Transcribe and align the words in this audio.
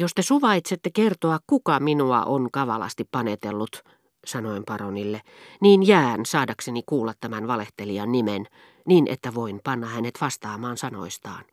Jos 0.00 0.14
te 0.14 0.22
suvaitsette 0.22 0.90
kertoa, 0.90 1.38
kuka 1.46 1.80
minua 1.80 2.22
on 2.22 2.48
kavalasti 2.52 3.04
panetellut, 3.10 3.84
sanoin 4.26 4.62
paronille, 4.66 5.20
niin 5.60 5.86
jään 5.86 6.26
saadakseni 6.26 6.82
kuulla 6.86 7.12
tämän 7.20 7.46
valehtelijan 7.46 8.12
nimen, 8.12 8.46
niin 8.86 9.08
että 9.08 9.34
voin 9.34 9.60
panna 9.64 9.86
hänet 9.86 10.14
vastaamaan 10.20 10.76
sanoistaan. 10.76 11.44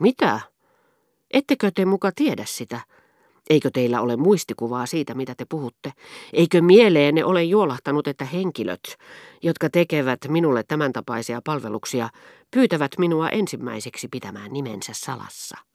Mitä? 0.00 0.40
Ettekö 1.30 1.70
te 1.74 1.84
muka 1.84 2.12
tiedä 2.12 2.44
sitä? 2.46 2.80
Eikö 3.50 3.70
teillä 3.70 4.00
ole 4.00 4.16
muistikuvaa 4.16 4.86
siitä, 4.86 5.14
mitä 5.14 5.34
te 5.34 5.44
puhutte? 5.44 5.92
Eikö 6.32 6.62
mieleenne 6.62 7.24
ole 7.24 7.44
juolahtanut, 7.44 8.08
että 8.08 8.24
henkilöt, 8.24 8.96
jotka 9.42 9.70
tekevät 9.70 10.20
minulle 10.28 10.62
tämän 10.62 10.92
tapaisia 10.92 11.40
palveluksia, 11.44 12.08
pyytävät 12.50 12.92
minua 12.98 13.28
ensimmäiseksi 13.28 14.08
pitämään 14.08 14.52
nimensä 14.52 14.92
salassa? 14.94 15.71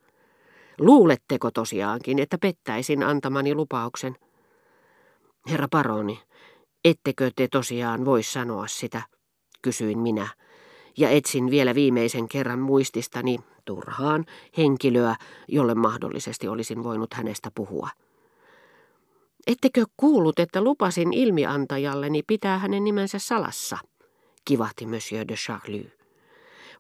Luuletteko 0.80 1.52
tosiaankin, 1.52 2.20
että 2.20 2.38
pettäisin 2.38 3.04
antamani 3.04 3.56
lupauksen? 3.56 4.16
Herra 5.50 5.68
paroni, 5.72 6.20
ettekö 6.86 7.32
te 7.36 7.48
tosiaan 7.52 8.06
voi 8.06 8.24
sanoa 8.24 8.68
sitä, 8.68 9.02
kysyin 9.62 10.00
minä, 10.00 10.28
ja 10.98 11.10
etsin 11.10 11.52
vielä 11.52 11.76
viimeisen 11.76 12.28
kerran 12.28 12.60
muististani 12.60 13.38
turhaan 13.66 14.26
henkilöä, 14.58 15.16
jolle 15.48 15.76
mahdollisesti 15.76 16.48
olisin 16.48 16.84
voinut 16.84 17.14
hänestä 17.14 17.52
puhua. 17.56 17.90
Ettekö 19.48 19.86
kuullut, 19.98 20.40
että 20.40 20.62
lupasin 20.62 21.14
ilmiantajalleni 21.14 22.24
pitää 22.28 22.58
hänen 22.58 22.84
nimensä 22.84 23.20
salassa, 23.20 23.78
kivahti 24.46 24.86
Monsieur 24.86 25.28
de 25.28 25.36
Charlie. 25.36 25.97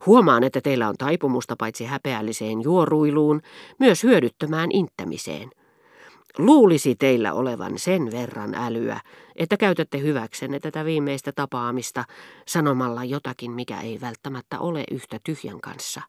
Huomaan, 0.06 0.44
että 0.44 0.62
teillä 0.62 0.88
on 0.88 0.96
taipumusta 0.98 1.56
paitsi 1.56 1.86
häpeälliseen 1.86 2.64
juoruiluun, 2.64 3.42
myös 3.80 4.04
hyödyttömään 4.04 4.72
inttämiseen. 4.72 5.50
Luulisi 6.38 6.96
teillä 6.96 7.34
olevan 7.34 7.80
sen 7.80 8.12
verran 8.12 8.56
älyä, 8.56 9.00
että 9.36 9.58
käytätte 9.58 10.00
hyväksenne 10.00 10.59
tätä 10.59 10.86
viimeistä 10.86 11.31
tapaamista 11.31 12.04
sanomalla 12.48 13.04
jotakin, 13.04 13.52
mikä 13.52 13.81
ei 13.81 14.02
välttämättä 14.02 14.59
ole 14.59 14.84
yhtä 14.92 15.20
tyhjän 15.23 15.62
kanssa. 15.62 16.02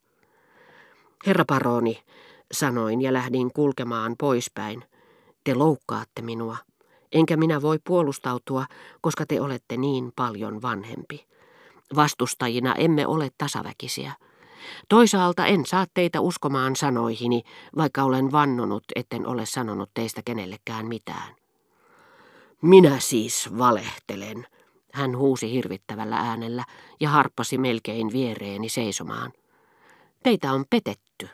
Herra 1.27 1.45
paroni, 1.45 1.98
sanoin 2.52 3.00
ja 3.02 3.12
lähdin 3.12 3.52
kulkemaan 3.52 4.14
poispäin. 4.19 4.84
Te 5.45 5.55
loukkaatte 5.55 6.23
minua, 6.23 6.56
enkä 7.12 7.36
minä 7.36 7.62
voi 7.62 7.78
puolustautua, 7.84 8.67
koska 9.00 9.27
te 9.27 9.41
olette 9.41 9.77
niin 9.77 10.12
paljon 10.17 10.62
vanhempi. 10.62 11.27
Vastustajina 11.97 12.75
emme 12.75 13.06
ole 13.06 13.28
tasaväkisiä. 13.39 14.12
Toisaalta 14.89 15.47
en 15.47 15.67
saa 15.67 15.86
teitä 15.95 16.20
uskomaan 16.20 16.77
sanoihini, 16.77 17.42
vaikka 17.77 18.03
olen 18.03 18.33
vannonut, 18.33 18.84
etten 18.97 19.27
ole 19.27 19.47
sanonut 19.47 19.91
teistä 19.95 20.22
kenellekään 20.25 20.86
mitään. 20.86 21.34
Minä 22.62 23.00
siis 23.00 23.58
valehtelen, 23.58 24.47
hän 24.92 25.17
huusi 25.17 25.53
hirvittävällä 25.53 26.17
äänellä 26.17 26.64
ja 27.00 27.08
harppasi 27.08 27.58
melkein 27.58 28.12
viereeni 28.12 28.69
seisomaan. 28.69 29.33
Teitä 30.23 30.52
on 30.52 30.64
petetty. 30.70 31.28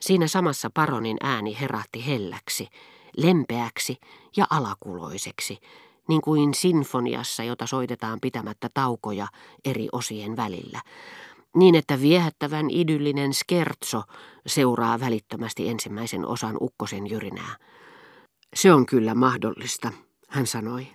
Siinä 0.00 0.28
samassa 0.28 0.70
paronin 0.74 1.16
ääni 1.22 1.56
herätti 1.60 2.06
helläksi, 2.06 2.68
lempeäksi 3.16 3.96
ja 4.36 4.46
alakuloiseksi, 4.50 5.58
niin 6.08 6.20
kuin 6.20 6.54
sinfoniassa, 6.54 7.44
jota 7.44 7.66
soitetaan 7.66 8.18
pitämättä 8.22 8.68
taukoja 8.74 9.26
eri 9.64 9.88
osien 9.92 10.36
välillä, 10.36 10.80
niin 11.56 11.74
että 11.74 12.00
viehättävän 12.00 12.70
idyllinen 12.70 13.34
skertso 13.34 14.02
seuraa 14.46 15.00
välittömästi 15.00 15.68
ensimmäisen 15.68 16.26
osan 16.26 16.56
ukkosen 16.60 17.10
jyrinää. 17.10 17.56
Se 18.54 18.72
on 18.72 18.86
kyllä 18.86 19.14
mahdollista, 19.14 19.92
hän 20.28 20.46
sanoi. 20.46 20.86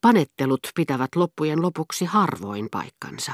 Panettelut 0.00 0.60
pitävät 0.74 1.16
loppujen 1.16 1.62
lopuksi 1.62 2.04
harvoin 2.04 2.68
paikkansa. 2.70 3.32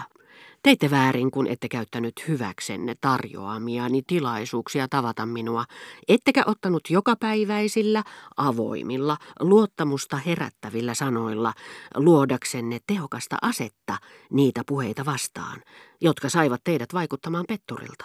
Teitte 0.64 0.91
väärin, 0.91 1.30
kun 1.30 1.47
ette 1.47 1.69
käyttänyt 1.69 2.12
hyväksenne 2.28 2.94
tarjoamiani 3.00 4.02
tilaisuuksia 4.06 4.88
tavata 4.88 5.26
minua, 5.26 5.64
ettekä 6.08 6.42
ottanut 6.47 6.91
jokapäiväisillä, 6.91 8.02
avoimilla, 8.36 9.16
luottamusta 9.41 10.16
herättävillä 10.16 10.94
sanoilla 10.94 11.53
luodaksenne 11.94 12.78
tehokasta 12.86 13.36
asetta 13.42 13.97
niitä 14.30 14.62
puheita 14.66 15.04
vastaan, 15.04 15.62
jotka 16.00 16.28
saivat 16.28 16.60
teidät 16.64 16.94
vaikuttamaan 16.94 17.44
petturilta. 17.48 18.04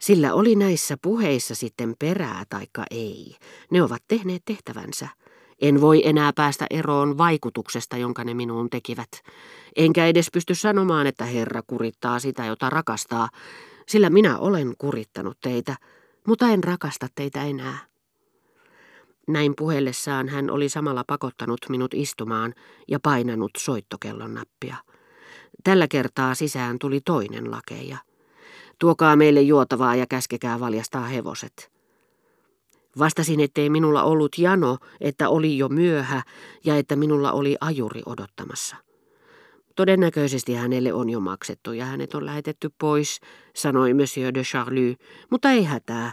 Sillä 0.00 0.34
oli 0.34 0.56
näissä 0.56 0.96
puheissa 1.02 1.54
sitten 1.54 1.94
perää 1.98 2.44
taikka 2.48 2.84
ei. 2.90 3.36
Ne 3.70 3.82
ovat 3.82 4.02
tehneet 4.08 4.42
tehtävänsä. 4.44 5.08
En 5.60 5.80
voi 5.80 6.08
enää 6.08 6.32
päästä 6.32 6.66
eroon 6.70 7.18
vaikutuksesta, 7.18 7.96
jonka 7.96 8.24
ne 8.24 8.34
minuun 8.34 8.70
tekivät. 8.70 9.08
Enkä 9.76 10.06
edes 10.06 10.28
pysty 10.32 10.54
sanomaan, 10.54 11.06
että 11.06 11.24
Herra 11.24 11.62
kurittaa 11.66 12.18
sitä, 12.18 12.46
jota 12.46 12.70
rakastaa, 12.70 13.28
sillä 13.88 14.10
minä 14.10 14.38
olen 14.38 14.74
kurittanut 14.78 15.38
teitä, 15.40 15.76
mutta 16.26 16.48
en 16.48 16.64
rakasta 16.64 17.06
teitä 17.14 17.44
enää. 17.44 17.78
Näin 19.28 19.52
puhellessaan 19.56 20.28
hän 20.28 20.50
oli 20.50 20.68
samalla 20.68 21.04
pakottanut 21.06 21.60
minut 21.68 21.94
istumaan 21.94 22.54
ja 22.88 23.00
painanut 23.00 23.50
soittokellon 23.58 24.34
nappia. 24.34 24.76
Tällä 25.64 25.88
kertaa 25.88 26.34
sisään 26.34 26.78
tuli 26.78 27.00
toinen 27.04 27.50
lakeja. 27.50 27.98
Tuokaa 28.78 29.16
meille 29.16 29.42
juotavaa 29.42 29.96
ja 29.96 30.06
käskekää 30.06 30.60
valjastaa 30.60 31.06
hevoset. 31.06 31.73
Vastasin, 32.98 33.40
ettei 33.40 33.70
minulla 33.70 34.02
ollut 34.02 34.38
jano, 34.38 34.78
että 35.00 35.28
oli 35.28 35.58
jo 35.58 35.68
myöhä 35.68 36.22
ja 36.64 36.76
että 36.76 36.96
minulla 36.96 37.32
oli 37.32 37.56
ajuri 37.60 38.02
odottamassa. 38.06 38.76
Todennäköisesti 39.76 40.54
hänelle 40.54 40.92
on 40.92 41.10
jo 41.10 41.20
maksettu 41.20 41.72
ja 41.72 41.84
hänet 41.84 42.14
on 42.14 42.26
lähetetty 42.26 42.70
pois, 42.80 43.20
sanoi 43.54 43.94
Monsieur 43.94 44.34
de 44.34 44.42
Charlie, 44.42 44.96
mutta 45.30 45.50
ei 45.50 45.64
hätää. 45.64 46.12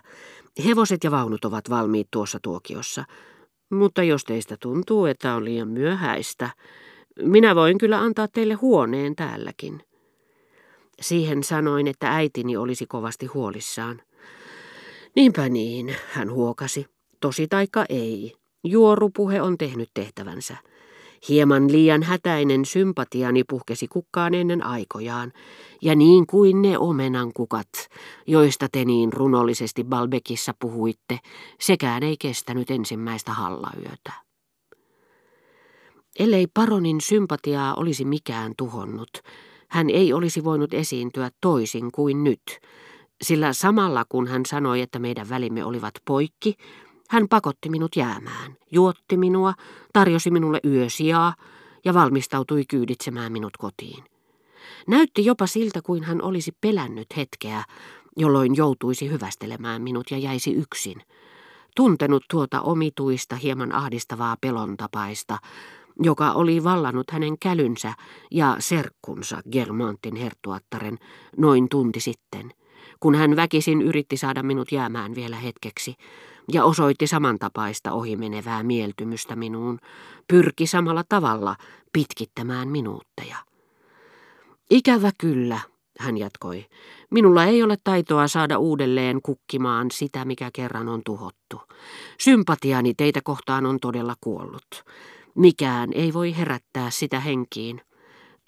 Hevoset 0.66 1.04
ja 1.04 1.12
vaunut 1.12 1.46
ovat 1.46 1.70
valmiit 1.70 2.08
tuossa 2.12 2.40
tuokiossa. 2.42 3.06
Mutta 3.70 4.04
jos 4.04 4.24
teistä 4.24 4.58
tuntuu, 4.60 5.06
että 5.06 5.36
on 5.36 5.46
liian 5.46 5.68
myöhäistä, 5.68 6.50
minä 7.22 7.56
voin 7.56 7.78
kyllä 7.78 8.00
antaa 8.00 8.28
teille 8.28 8.54
huoneen 8.54 9.16
täälläkin. 9.16 9.84
Siihen 11.02 11.44
sanoin, 11.44 11.88
että 11.88 12.16
äitini 12.16 12.58
olisi 12.58 12.88
kovasti 12.88 13.26
huolissaan. 13.26 14.02
Niinpä 15.16 15.50
niin, 15.50 15.96
hän 16.12 16.32
huokasi. 16.32 16.86
Tosi 17.20 17.48
taikka 17.48 17.86
ei. 17.90 18.34
Juorupuhe 18.64 19.42
on 19.42 19.58
tehnyt 19.58 19.90
tehtävänsä. 19.94 20.58
Hieman 21.30 21.72
liian 21.72 22.04
hätäinen 22.04 22.66
sympatiani 22.66 23.44
puhkesi 23.44 23.88
kukkaan 23.88 24.34
ennen 24.34 24.66
aikojaan, 24.66 25.34
ja 25.82 25.96
niin 25.96 26.28
kuin 26.28 26.62
ne 26.62 26.78
omenan 26.78 27.32
kukat, 27.34 27.70
joista 28.28 28.68
te 28.72 28.86
niin 28.86 29.14
runollisesti 29.14 29.84
Balbekissa 29.84 30.54
puhuitte, 30.60 31.20
sekään 31.60 32.04
ei 32.04 32.16
kestänyt 32.20 32.72
ensimmäistä 32.72 33.32
hallayötä. 33.32 34.12
Ellei 36.20 36.48
paronin 36.54 37.02
sympatiaa 37.02 37.76
olisi 37.76 38.06
mikään 38.06 38.54
tuhonnut, 38.58 39.10
hän 39.68 39.90
ei 39.90 40.14
olisi 40.14 40.44
voinut 40.44 40.74
esiintyä 40.74 41.30
toisin 41.42 41.92
kuin 41.92 42.24
nyt, 42.24 42.60
sillä 43.22 43.54
samalla 43.54 44.06
kun 44.10 44.28
hän 44.28 44.46
sanoi, 44.46 44.82
että 44.82 45.00
meidän 45.00 45.30
välimme 45.30 45.66
olivat 45.66 45.94
poikki, 46.06 46.56
hän 47.10 47.28
pakotti 47.28 47.70
minut 47.70 47.96
jäämään, 47.96 48.58
juotti 48.72 49.18
minua, 49.18 49.54
tarjosi 49.94 50.32
minulle 50.32 50.60
yösijaa 50.66 51.36
ja 51.86 51.94
valmistautui 51.94 52.64
kyyditsemään 52.70 53.32
minut 53.32 53.58
kotiin. 53.58 54.04
Näytti 54.88 55.26
jopa 55.26 55.48
siltä, 55.48 55.82
kuin 55.82 56.04
hän 56.04 56.22
olisi 56.22 56.52
pelännyt 56.62 57.08
hetkeä, 57.18 57.64
jolloin 58.18 58.56
joutuisi 58.56 59.10
hyvästelemään 59.10 59.82
minut 59.82 60.12
ja 60.12 60.18
jäisi 60.18 60.54
yksin. 60.54 61.02
Tuntenut 61.76 62.24
tuota 62.30 62.62
omituista, 62.62 63.36
hieman 63.36 63.72
ahdistavaa 63.72 64.36
pelontapaista, 64.42 65.38
joka 66.04 66.32
oli 66.32 66.64
vallannut 66.64 67.12
hänen 67.12 67.40
kälynsä 67.40 67.94
ja 68.32 68.56
serkkunsa 68.60 69.42
Germantin 69.52 70.16
herttuattaren 70.16 70.98
noin 71.38 71.70
tunti 71.70 72.00
sitten, 72.00 72.52
kun 73.00 73.16
hän 73.16 73.36
väkisin 73.36 73.82
yritti 73.82 74.18
saada 74.18 74.44
minut 74.44 74.72
jäämään 74.72 75.16
vielä 75.16 75.36
hetkeksi 75.36 75.96
ja 76.54 76.64
osoitti 76.64 77.08
samantapaista 77.08 77.92
ohimenevää 77.92 78.64
mieltymystä 78.64 79.36
minuun, 79.36 79.80
pyrki 80.28 80.68
samalla 80.68 81.04
tavalla 81.10 81.56
pitkittämään 81.94 82.68
minuutteja. 82.68 83.38
Ikävä 84.70 85.12
kyllä, 85.18 85.60
hän 86.00 86.18
jatkoi, 86.18 86.66
minulla 87.12 87.46
ei 87.46 87.64
ole 87.64 87.78
taitoa 87.84 88.28
saada 88.28 88.58
uudelleen 88.58 89.22
kukkimaan 89.22 89.92
sitä, 89.92 90.26
mikä 90.26 90.50
kerran 90.54 90.90
on 90.90 91.02
tuhottu. 91.06 91.62
Sympatiani 92.20 92.94
teitä 92.94 93.20
kohtaan 93.24 93.66
on 93.66 93.80
todella 93.80 94.16
kuollut. 94.22 94.84
Mikään 95.36 95.90
ei 95.94 96.14
voi 96.14 96.38
herättää 96.38 96.90
sitä 96.90 97.20
henkiin. 97.20 97.82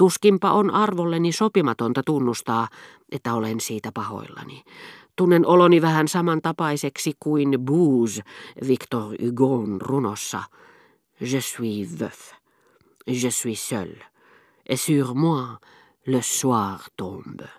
Tuskinpa 0.03 0.51
on 0.51 0.71
arvolleni 0.71 1.31
sopimatonta 1.31 2.01
tunnustaa, 2.05 2.67
että 3.11 3.33
olen 3.33 3.59
siitä 3.59 3.91
pahoillani. 3.94 4.63
Tunnen 5.15 5.47
oloni 5.47 5.81
vähän 5.81 6.07
samantapaiseksi 6.07 7.13
kuin 7.19 7.59
Bouze 7.65 8.21
Victor 8.67 9.15
Hugon 9.25 9.81
runossa. 9.81 10.44
Je 11.21 11.41
suis 11.41 12.00
veuf. 12.00 12.31
Je 13.07 13.31
suis 13.31 13.69
seul. 13.69 13.95
Et 14.69 14.79
sur 14.79 15.13
moi 15.13 15.57
le 16.06 16.21
soir 16.21 16.79
tombe. 16.97 17.49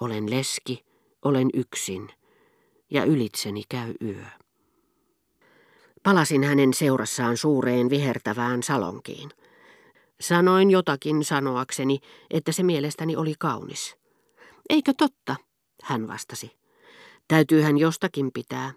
Olen 0.00 0.30
leski, 0.30 0.84
olen 1.22 1.50
yksin, 1.54 2.08
ja 2.90 3.04
ylitseni 3.04 3.62
käy 3.68 3.94
yö. 4.04 4.24
Palasin 6.02 6.44
hänen 6.44 6.74
seurassaan 6.74 7.36
suureen 7.36 7.90
vihertävään 7.90 8.62
salonkiin. 8.62 9.30
Sanoin 10.20 10.70
jotakin 10.70 11.24
sanoakseni, 11.24 11.98
että 12.30 12.52
se 12.52 12.62
mielestäni 12.62 13.16
oli 13.16 13.34
kaunis. 13.38 13.96
Eikö 14.68 14.92
totta, 14.98 15.36
hän 15.82 16.08
vastasi. 16.08 16.58
Täytyy 17.28 17.62
hän 17.62 17.78
jostakin 17.78 18.30
pitää. 18.34 18.72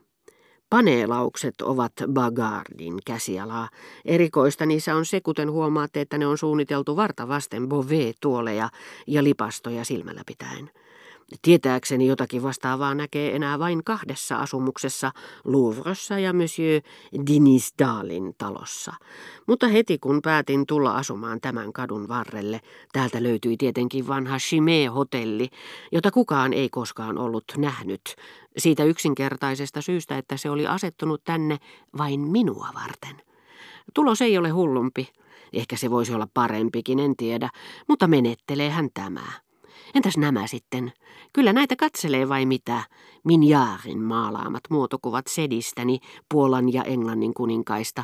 Paneelaukset 0.70 1.62
ovat 1.62 1.94
Bagardin 2.14 3.00
käsialaa. 3.06 3.70
Erikoista 4.06 4.66
niissä 4.66 4.96
on 4.96 5.06
se, 5.06 5.22
kuten 5.22 5.52
huomaatte, 5.52 6.02
että 6.02 6.18
ne 6.18 6.28
on 6.28 6.38
suunniteltu 6.38 6.96
varta 6.96 7.28
vasten 7.28 7.70
Beauvais-tuoleja 7.70 8.70
ja 9.08 9.24
lipastoja 9.24 9.86
silmällä 9.86 10.22
pitäen. 10.26 10.72
Tietääkseni 11.42 12.08
jotakin 12.08 12.44
vastaavaa 12.44 12.96
näkee 12.96 13.36
enää 13.36 13.60
vain 13.60 13.84
kahdessa 13.84 14.36
asumuksessa, 14.36 15.12
Louvressa 15.46 16.20
ja 16.20 16.34
Monsieur 16.34 16.82
Dinisdalin 17.28 18.34
talossa. 18.38 18.94
Mutta 19.48 19.68
heti 19.68 19.98
kun 19.98 20.22
päätin 20.22 20.66
tulla 20.68 20.96
asumaan 20.96 21.42
tämän 21.42 21.74
kadun 21.74 22.08
varrelle, 22.08 22.60
täältä 22.92 23.24
löytyi 23.24 23.58
tietenkin 23.58 24.08
vanha 24.08 24.38
Chimay-hotelli, 24.38 25.50
jota 25.92 26.12
kukaan 26.12 26.54
ei 26.54 26.70
koskaan 26.70 27.18
ollut 27.18 27.44
nähnyt, 27.58 28.16
siitä 28.58 28.84
yksinkertaisesta 28.84 29.82
syystä, 29.82 30.18
että 30.18 30.38
se 30.38 30.50
oli 30.50 30.68
asettunut 30.68 31.24
tänne 31.24 31.58
vain 31.98 32.20
minua 32.20 32.68
varten. 32.74 33.22
Tulos 33.94 34.22
ei 34.22 34.38
ole 34.38 34.50
hullumpi. 34.50 35.10
Ehkä 35.54 35.76
se 35.78 35.90
voisi 35.90 36.14
olla 36.14 36.28
parempikin, 36.34 37.00
en 37.00 37.16
tiedä, 37.16 37.50
mutta 37.88 38.08
menettelee 38.08 38.70
hän 38.70 38.90
tämä. 38.94 39.24
Entäs 39.96 40.18
nämä 40.18 40.48
sitten? 40.48 40.92
Kyllä 41.34 41.54
näitä 41.54 41.76
katselee 41.76 42.30
vai 42.30 42.46
mitä? 42.46 42.84
Minjaarin 43.24 44.02
maalaamat 44.02 44.64
muotokuvat 44.70 45.28
sedistäni 45.28 46.00
Puolan 46.30 46.74
ja 46.74 46.84
Englannin 46.84 47.34
kuninkaista. 47.34 48.04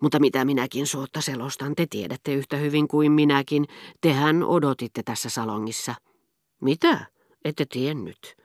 Mutta 0.00 0.20
mitä 0.20 0.44
minäkin 0.44 0.86
suotta 0.86 1.20
selostan, 1.20 1.74
te 1.74 1.86
tiedätte 1.90 2.34
yhtä 2.34 2.56
hyvin 2.56 2.88
kuin 2.88 3.12
minäkin. 3.12 3.64
Tehän 4.00 4.42
odotitte 4.42 5.02
tässä 5.02 5.30
salongissa. 5.30 5.94
Mitä? 6.60 7.06
Ette 7.44 7.64
tiennyt. 7.72 8.36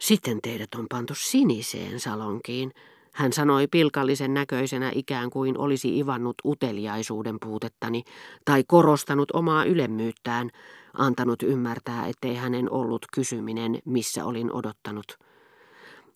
Sitten 0.00 0.38
teidät 0.42 0.74
on 0.74 0.86
pantu 0.90 1.14
siniseen 1.16 2.00
salonkiin. 2.00 2.72
Hän 3.14 3.32
sanoi 3.32 3.66
pilkallisen 3.66 4.34
näköisenä 4.34 4.92
ikään 4.94 5.30
kuin 5.30 5.58
olisi 5.58 5.98
ivannut 5.98 6.36
uteliaisuuden 6.44 7.36
puutettani 7.40 8.02
tai 8.44 8.64
korostanut 8.66 9.30
omaa 9.30 9.64
ylemmyyttään, 9.64 10.50
antanut 10.98 11.42
ymmärtää, 11.42 12.06
ettei 12.06 12.34
hänen 12.34 12.70
ollut 12.70 13.06
kysyminen, 13.12 13.78
missä 13.84 14.24
olin 14.24 14.52
odottanut. 14.52 15.18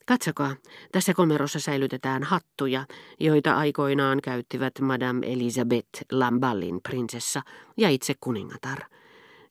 Katsokaa, 0.06 0.56
tässä 0.92 1.14
komerossa 1.14 1.60
säilytetään 1.60 2.22
hattuja, 2.22 2.86
joita 3.20 3.56
aikoinaan 3.56 4.20
käyttivät 4.22 4.72
Madame 4.80 5.32
Elisabeth 5.32 6.02
Lamballin 6.12 6.80
prinsessa 6.82 7.42
ja 7.76 7.90
itse 7.90 8.14
kuningatar. 8.20 8.78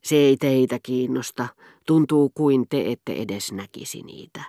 Se 0.04 0.16
ei 0.16 0.38
teitä 0.38 0.80
kiinnosta, 0.84 1.48
tuntuu 1.86 2.30
kuin 2.30 2.68
te 2.70 2.92
ette 2.92 3.14
edes 3.14 3.52
näkisi 3.52 4.02
niitä. 4.02 4.44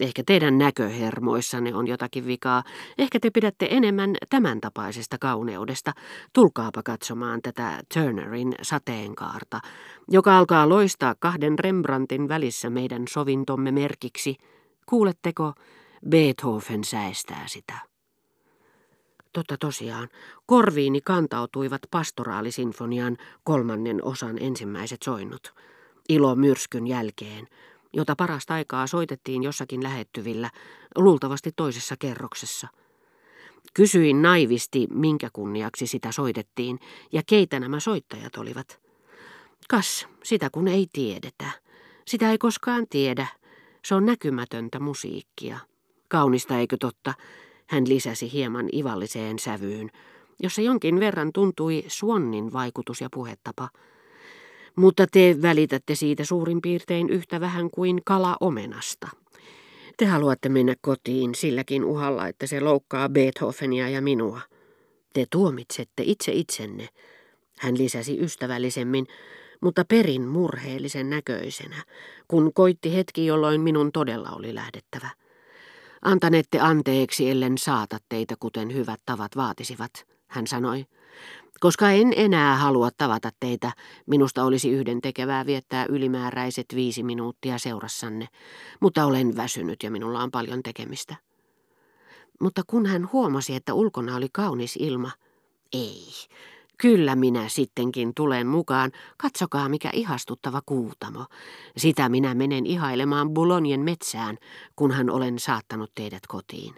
Ehkä 0.00 0.22
teidän 0.26 0.58
näköhermoissanne 0.58 1.74
on 1.74 1.88
jotakin 1.88 2.26
vikaa. 2.26 2.62
Ehkä 2.98 3.20
te 3.20 3.30
pidätte 3.30 3.68
enemmän 3.70 4.16
tämän 4.30 4.60
tapaisesta 4.60 5.18
kauneudesta. 5.18 5.92
Tulkaapa 6.32 6.82
katsomaan 6.82 7.42
tätä 7.42 7.80
Turnerin 7.94 8.54
sateenkaarta, 8.62 9.60
joka 10.08 10.38
alkaa 10.38 10.68
loistaa 10.68 11.14
kahden 11.18 11.58
Rembrandtin 11.58 12.28
välissä 12.28 12.70
meidän 12.70 13.04
sovintomme 13.08 13.72
merkiksi. 13.72 14.36
Kuuletteko, 14.86 15.52
Beethoven 16.08 16.84
säestää 16.84 17.44
sitä. 17.46 17.78
Totta 19.32 19.56
tosiaan, 19.56 20.08
korviini 20.46 21.00
kantautuivat 21.00 21.82
pastoraalisinfonian 21.90 23.16
kolmannen 23.44 24.04
osan 24.04 24.38
ensimmäiset 24.40 25.02
soinnut. 25.02 25.54
Ilo 26.08 26.34
myrskyn 26.34 26.86
jälkeen, 26.86 27.48
jota 27.92 28.16
parasta 28.16 28.54
aikaa 28.54 28.86
soitettiin 28.86 29.42
jossakin 29.42 29.82
lähettyvillä, 29.82 30.50
luultavasti 30.96 31.50
toisessa 31.56 31.94
kerroksessa. 31.98 32.68
Kysyin 33.74 34.22
naivisti, 34.22 34.86
minkä 34.90 35.30
kunniaksi 35.32 35.86
sitä 35.86 36.12
soitettiin 36.12 36.78
ja 37.12 37.22
keitä 37.26 37.60
nämä 37.60 37.80
soittajat 37.80 38.36
olivat. 38.36 38.80
Kas, 39.68 40.08
sitä 40.24 40.50
kun 40.50 40.68
ei 40.68 40.86
tiedetä. 40.92 41.50
Sitä 42.06 42.30
ei 42.30 42.38
koskaan 42.38 42.86
tiedä. 42.90 43.26
Se 43.84 43.94
on 43.94 44.06
näkymätöntä 44.06 44.80
musiikkia. 44.80 45.58
Kaunista 46.08 46.58
eikö 46.58 46.76
totta? 46.80 47.14
Hän 47.66 47.88
lisäsi 47.88 48.32
hieman 48.32 48.68
ivalliseen 48.74 49.38
sävyyn, 49.38 49.90
jossa 50.42 50.62
jonkin 50.62 51.00
verran 51.00 51.32
tuntui 51.32 51.84
Suonnin 51.88 52.52
vaikutus 52.52 53.00
ja 53.00 53.08
puhetapa. 53.12 53.68
Mutta 54.78 55.06
te 55.12 55.36
välitätte 55.42 55.94
siitä 55.94 56.24
suurin 56.24 56.62
piirtein 56.62 57.10
yhtä 57.10 57.40
vähän 57.40 57.70
kuin 57.70 58.02
kala 58.04 58.36
omenasta. 58.40 59.08
Te 59.96 60.06
haluatte 60.06 60.48
mennä 60.48 60.74
kotiin 60.80 61.34
silläkin 61.34 61.84
uhalla, 61.84 62.28
että 62.28 62.46
se 62.46 62.60
loukkaa 62.60 63.08
Beethovenia 63.08 63.88
ja 63.88 64.02
minua. 64.02 64.40
Te 65.12 65.26
tuomitsette 65.30 66.02
itse 66.06 66.32
itsenne, 66.32 66.88
hän 67.58 67.78
lisäsi 67.78 68.20
ystävällisemmin, 68.20 69.06
mutta 69.60 69.84
perin 69.84 70.28
murheellisen 70.28 71.10
näköisenä, 71.10 71.84
kun 72.28 72.52
koitti 72.54 72.94
hetki, 72.94 73.26
jolloin 73.26 73.60
minun 73.60 73.92
todella 73.92 74.30
oli 74.30 74.54
lähdettävä. 74.54 75.08
Antanette 76.02 76.60
anteeksi, 76.60 77.30
ellen 77.30 77.58
saata 77.58 77.98
teitä, 78.08 78.34
kuten 78.40 78.74
hyvät 78.74 79.00
tavat 79.06 79.36
vaatisivat, 79.36 79.90
hän 80.26 80.46
sanoi. 80.46 80.84
Koska 81.60 81.90
en 81.90 82.12
enää 82.16 82.56
halua 82.56 82.90
tavata 82.96 83.30
teitä, 83.40 83.72
minusta 84.06 84.44
olisi 84.44 84.70
yhden 84.70 85.00
tekevää 85.00 85.46
viettää 85.46 85.86
ylimääräiset 85.88 86.66
viisi 86.74 87.02
minuuttia 87.02 87.58
seurassanne, 87.58 88.28
mutta 88.80 89.04
olen 89.04 89.36
väsynyt 89.36 89.82
ja 89.82 89.90
minulla 89.90 90.22
on 90.22 90.30
paljon 90.30 90.62
tekemistä. 90.62 91.16
Mutta 92.40 92.62
kun 92.66 92.86
hän 92.86 93.08
huomasi, 93.12 93.54
että 93.54 93.74
ulkona 93.74 94.16
oli 94.16 94.28
kaunis 94.32 94.76
ilma, 94.76 95.10
ei, 95.72 96.04
Kyllä 96.78 97.16
minä 97.16 97.48
sittenkin 97.48 98.14
tulen 98.14 98.46
mukaan. 98.46 98.92
Katsokaa 99.16 99.68
mikä 99.68 99.90
ihastuttava 99.92 100.62
kuutamo. 100.66 101.26
Sitä 101.76 102.08
minä 102.08 102.34
menen 102.34 102.66
ihailemaan 102.66 103.30
Bulonien 103.30 103.80
metsään, 103.80 104.38
kunhan 104.76 105.10
olen 105.10 105.38
saattanut 105.38 105.90
teidät 105.94 106.26
kotiin. 106.28 106.74